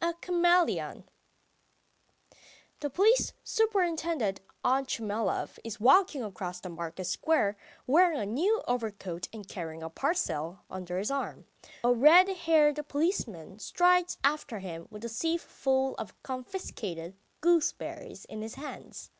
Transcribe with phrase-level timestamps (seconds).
[0.00, 1.10] A CHAMELEON
[2.80, 9.46] THE police superintendent Otchumyelov is walking across the market square wearing a new overcoat and
[9.46, 11.44] carrying a parcel under his arm.
[11.84, 18.40] A red haired policeman strides after him with a sieve full of confiscated gooseberries in
[18.40, 19.10] his hands.